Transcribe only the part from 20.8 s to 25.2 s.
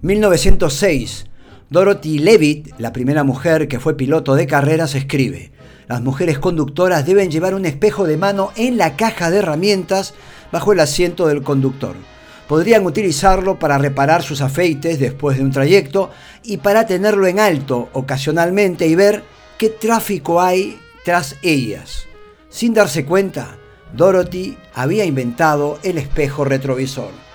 tras ellas. Sin darse cuenta, Dorothy había